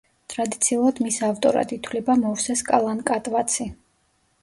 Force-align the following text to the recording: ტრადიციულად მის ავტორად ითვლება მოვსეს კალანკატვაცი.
ტრადიციულად 0.33 1.01
მის 1.09 1.19
ავტორად 1.27 1.75
ითვლება 1.79 2.17
მოვსეს 2.25 2.67
კალანკატვაცი. 2.73 3.73